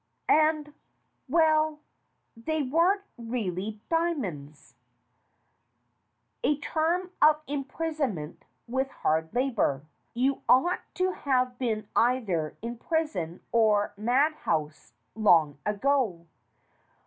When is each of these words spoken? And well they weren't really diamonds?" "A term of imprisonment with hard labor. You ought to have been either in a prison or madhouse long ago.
And 0.29 0.73
well 1.29 1.77
they 2.35 2.63
weren't 2.63 3.03
really 3.19 3.81
diamonds?" 3.87 4.73
"A 6.43 6.57
term 6.57 7.11
of 7.21 7.43
imprisonment 7.45 8.43
with 8.67 8.89
hard 8.89 9.31
labor. 9.31 9.85
You 10.15 10.41
ought 10.49 10.81
to 10.95 11.11
have 11.11 11.59
been 11.59 11.87
either 11.95 12.57
in 12.63 12.71
a 12.73 12.83
prison 12.83 13.43
or 13.51 13.93
madhouse 13.95 14.93
long 15.13 15.59
ago. 15.67 16.25